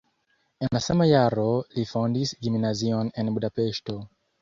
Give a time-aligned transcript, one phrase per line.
[0.65, 1.45] En la sama jaro
[1.77, 4.01] li fondis gimnazion en Budapeŝto.